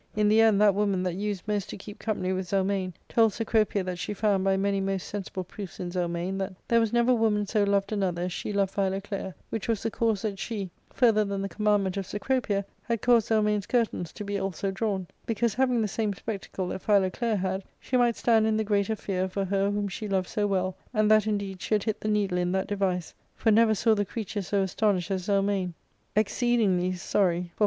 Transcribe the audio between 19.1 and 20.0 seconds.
for her whom